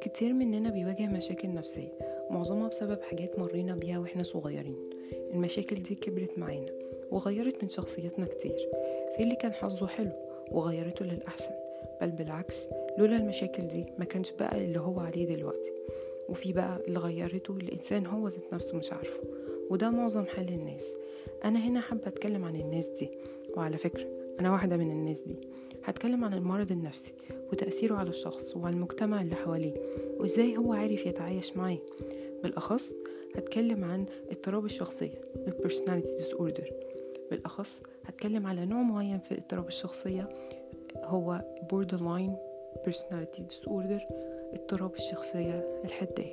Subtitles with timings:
[0.00, 1.98] كتير مننا بيواجه مشاكل نفسية
[2.30, 4.76] معظمها بسبب حاجات مرينا بيها وإحنا صغيرين.
[5.34, 6.72] المشاكل دي كبرت معانا
[7.10, 8.68] وغيرت من شخصيتنا كتير.
[9.16, 10.10] في اللي كان حظه حلو
[10.50, 11.54] وغيرته للأحسن
[12.00, 15.72] بل بالعكس لولا المشاكل دي ما كانش بقى اللي هو عليه دلوقتي.
[16.28, 19.20] وفي بقى اللي غيرته الإنسان هو ذات نفسه مش عارفه
[19.70, 20.96] وده معظم حال الناس.
[21.44, 23.10] أنا هنا حابة أتكلم عن الناس دي
[23.56, 24.06] وعلى فكرة
[24.40, 25.36] أنا واحدة من الناس دي.
[25.84, 27.12] هتكلم عن المرض النفسي
[27.52, 29.74] وتأثيره على الشخص وعلى المجتمع اللي حواليه
[30.20, 31.78] وإزاي هو عارف يتعايش معاه.
[32.42, 32.92] بالأخص
[33.36, 36.72] هتكلم عن اضطراب الشخصية ال personality disorder.
[37.30, 40.28] بالأخص هتكلم على نوع معين في اضطراب الشخصية
[41.04, 41.40] هو
[41.72, 42.32] borderline
[42.88, 44.02] personality disorder
[44.52, 46.32] اضطراب الشخصية الحدية.